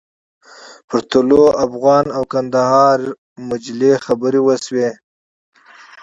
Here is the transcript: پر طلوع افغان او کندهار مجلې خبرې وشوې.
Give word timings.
پر 0.87 0.99
طلوع 1.11 1.49
افغان 1.65 2.05
او 2.17 2.23
کندهار 2.33 2.99
مجلې 3.49 3.93
خبرې 4.05 4.41
وشوې. 4.43 4.89